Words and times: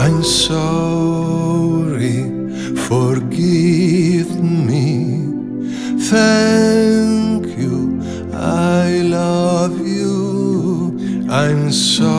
I'm 0.00 0.22
sorry, 0.24 2.22
forgive 2.88 4.30
me. 4.42 5.26
Thank 6.08 7.46
you, 7.58 8.00
I 8.32 9.02
love 9.02 9.86
you. 9.86 11.28
I'm 11.30 11.70
sorry, 11.70 12.17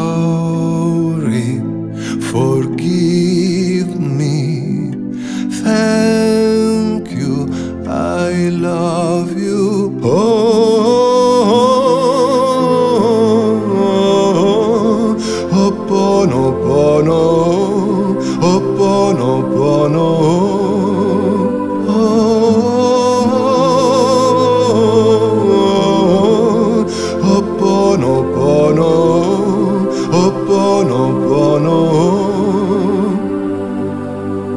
Ho'oponopono. 30.12 31.80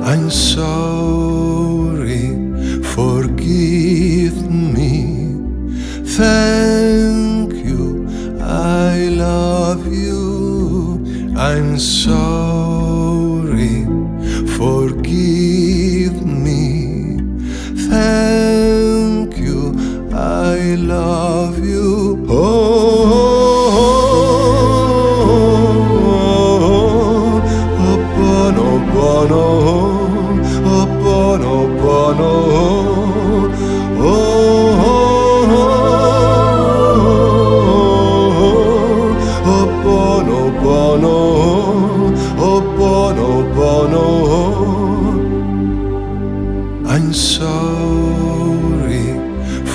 I'm 0.05 0.31
sorry, 0.31 2.27
forgive 2.83 4.37
me. 4.51 4.95
Thank 6.05 7.53
you, 7.55 8.07
I 8.41 9.09
love 9.09 9.87
you. 9.93 11.01
I'm 11.37 11.79
sorry, 11.79 12.52
I'm 46.95 47.15
sorry, 47.15 49.07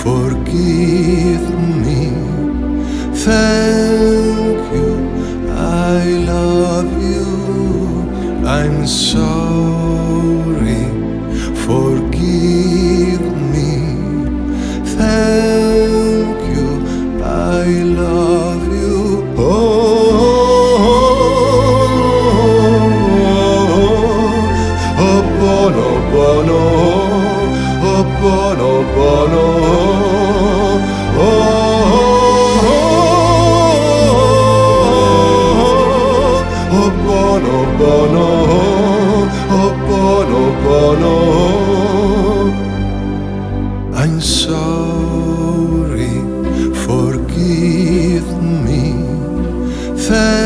forgive 0.03 1.45
me. 1.85 2.11
Thank 3.25 4.59
you, 4.75 4.91
I 5.49 6.03
love 6.33 6.91
you. 7.01 7.25
I'm 8.45 8.85
sorry, 8.85 9.36
bono 28.27 28.71
bono 28.95 29.43
oh, 31.17 31.27
oh, 31.27 32.75
oh, 35.55 36.43
oh 36.77 36.89
bono 37.05 37.55
bono 37.79 38.25
oh 39.59 39.71
bono 39.87 40.41
bono 40.65 41.13
I'm 43.93 44.15
sorry 44.19 46.15
forgive 46.85 48.27
me 48.65 48.83
Thank 50.07 50.36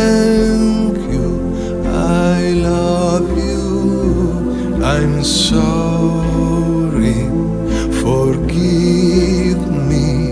forgive 8.42 9.62
me. 9.90 10.32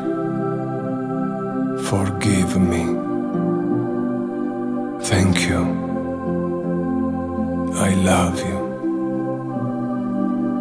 Forgive 1.85 2.59
me. 2.59 2.85
Thank 5.03 5.49
you. 5.49 5.61
I 7.75 7.95
love 7.95 8.41
you. 8.41 8.59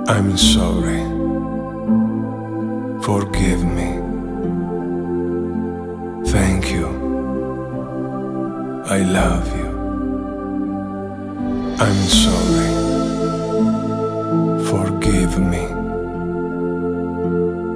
I'm 0.08 0.38
sorry. 0.38 1.04
Forgive 3.02 3.64
me. 3.64 3.90
Thank 6.30 6.72
you. 6.72 6.88
I 8.86 9.00
love 9.00 9.48
you. 9.58 9.68
I'm 11.80 12.02
sorry. 12.26 12.72
Forgive 14.70 15.40
me. 15.40 15.68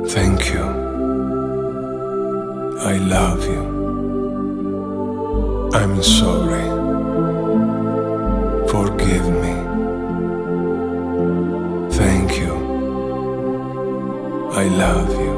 Thank 0.10 0.54
you. 0.54 0.71
I 2.84 2.98
love 2.98 3.46
you. 3.46 3.64
I'm 5.74 6.02
sorry. 6.04 6.68
Forgive 8.74 9.28
me. 9.44 9.56
Thank 11.92 12.30
you. 12.40 12.54
I 14.54 14.66
love 14.68 15.10
you. 15.10 15.32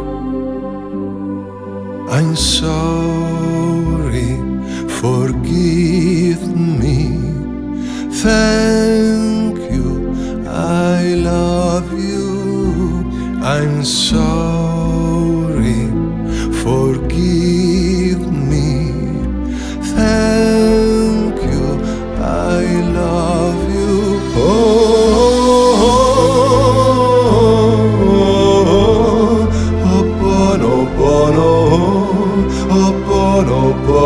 I'm 2.09 2.35
sorry, 2.35 4.31
forgive 5.01 6.41
me. 6.55 6.97
Thank 8.11 9.57
you, 9.71 9.87
I 10.47 11.15
love 11.15 11.91
you. 11.99 13.03
I'm 13.41 13.83
sorry, 13.83 14.52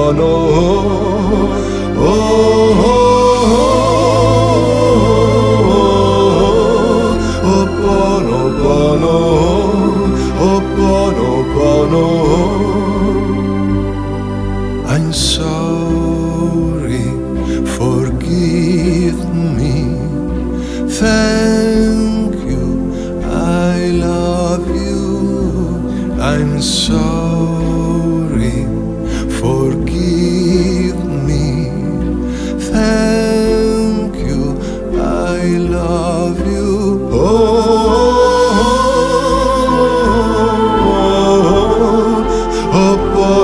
Oponopono. 0.07 0.96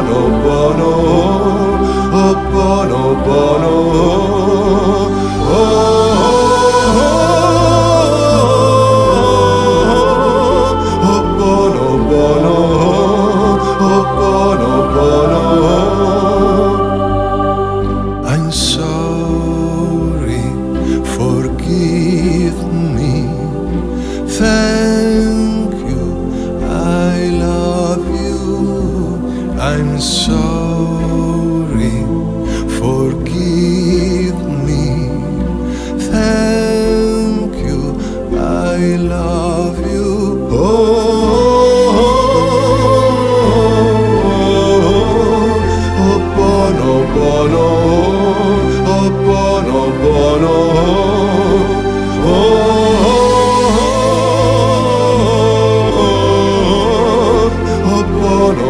bono, 0.01 0.41
bono. 0.41 1.42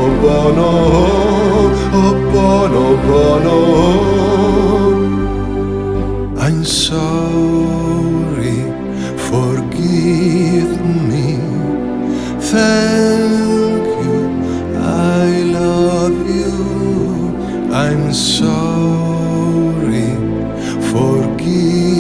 Ho'opono, 0.03 0.71
Ho'oponopono. 1.95 3.57
I'm 6.37 6.65
sorry, 6.65 8.59
forgive 9.15 10.73
me. 11.09 11.39
Thank 12.51 13.85
you, 14.03 14.19
I 14.77 15.29
love 15.59 16.17
you. 16.39 16.55
I'm 17.71 18.11
sorry, 18.11 20.09
forgive 20.91 21.92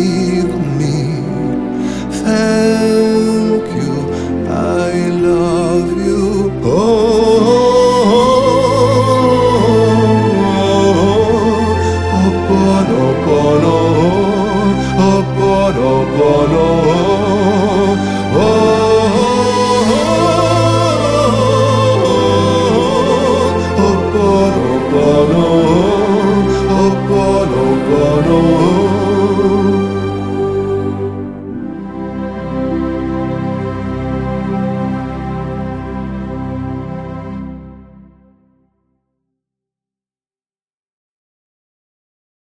sorrow. 28.13 28.62